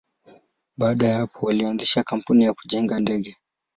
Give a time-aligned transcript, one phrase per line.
[0.77, 3.37] Baada ya hapo, walianzisha kampuni ya kujenga ndege.